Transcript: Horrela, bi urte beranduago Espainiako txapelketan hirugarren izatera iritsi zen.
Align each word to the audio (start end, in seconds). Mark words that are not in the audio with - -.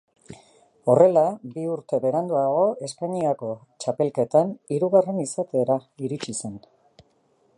Horrela, 0.93 1.25
bi 1.57 1.65
urte 1.73 1.99
beranduago 2.05 2.63
Espainiako 2.87 3.51
txapelketan 3.85 4.57
hirugarren 4.77 5.23
izatera 5.27 5.79
iritsi 6.09 6.39
zen. 6.41 6.61